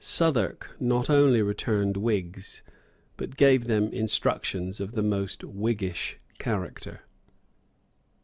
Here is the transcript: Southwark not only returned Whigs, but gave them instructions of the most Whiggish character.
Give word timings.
Southwark 0.03 0.71
not 0.79 1.11
only 1.11 1.43
returned 1.43 1.95
Whigs, 1.95 2.63
but 3.17 3.37
gave 3.37 3.65
them 3.65 3.93
instructions 3.93 4.79
of 4.79 4.93
the 4.93 5.03
most 5.03 5.43
Whiggish 5.43 6.17
character. 6.39 7.01